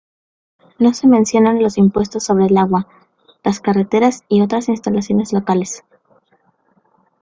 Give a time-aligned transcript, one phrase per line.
[0.79, 2.87] No se mencionan los impuestos sobre el agua,
[3.43, 5.83] las carreteras y otras instalaciones locales.